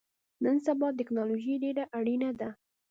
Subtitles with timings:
[0.43, 2.49] نن سبا ټکنالوژی ډیره اړینه ده